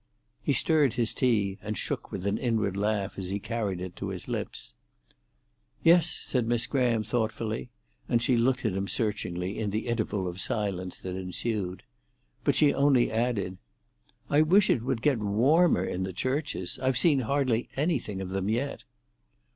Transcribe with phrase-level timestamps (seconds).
[0.41, 4.07] He stirred his tea, and shook with an inward laugh as he carried it to
[4.07, 4.73] his lips.
[5.83, 7.69] "Yes," said Miss Graham thoughtfully,
[8.09, 11.83] and she looked at him searchingly in the interval of silence that ensued.
[12.43, 13.59] But she only added,
[14.27, 16.79] "I wish it would get warmer in the churches.
[16.81, 18.83] I've seen hardly anything of them yet."